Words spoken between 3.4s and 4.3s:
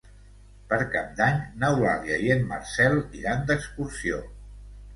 d'excursió.